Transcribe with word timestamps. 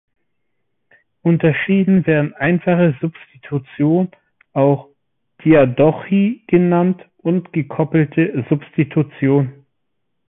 Unterschieden 1.21 2.07
werden 2.07 2.33
"einfache 2.33 2.97
Substitution", 3.01 4.09
auch 4.51 4.87
Diadochie 5.45 6.41
genannt, 6.47 7.05
und 7.19 7.53
"gekoppelte 7.53 8.43
Substitution". 8.49 9.63